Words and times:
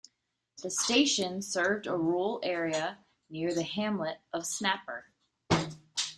The 0.63 0.71
station 0.71 1.43
served 1.43 1.85
a 1.85 1.95
rural 1.95 2.39
area 2.41 3.05
near 3.29 3.53
the 3.53 3.61
hamlet 3.61 4.17
of 4.33 4.47
Snapper. 4.47 5.05